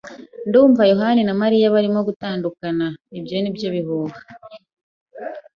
"Ndumva 0.47 0.81
yohani 0.91 1.21
na 1.25 1.33
Mariya 1.41 1.73
barimo 1.75 1.99
gutandukana." 2.07 2.87
"Ibyo 3.17 3.37
ni 3.39 3.51
byo 3.55 3.67
bihuha." 3.75 4.19